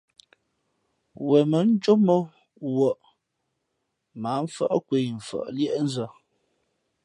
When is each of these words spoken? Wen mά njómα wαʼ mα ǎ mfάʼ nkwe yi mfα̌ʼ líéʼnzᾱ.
Wen 1.27 1.45
mά 1.51 1.59
njómα 1.71 2.15
wαʼ 2.77 2.95
mα 4.21 4.29
ǎ 4.37 4.41
mfάʼ 4.45 4.73
nkwe 4.77 4.97
yi 5.05 5.11
mfα̌ʼ 5.19 5.51
líéʼnzᾱ. 5.55 6.05